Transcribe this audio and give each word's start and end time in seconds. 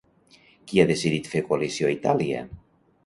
Qui 0.71 0.81
ha 0.83 0.85
decidit 0.93 1.29
fer 1.35 1.43
coalició 1.49 1.91
a 1.91 1.93
Itàlia? 1.97 2.43